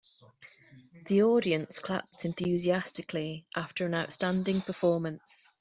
The 1.05 1.21
audience 1.21 1.77
clapped 1.77 2.25
enthusiastically 2.25 3.45
after 3.55 3.85
an 3.85 3.93
outstanding 3.93 4.59
performance. 4.61 5.47